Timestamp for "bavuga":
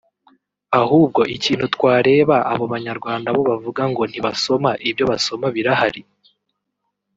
3.49-3.81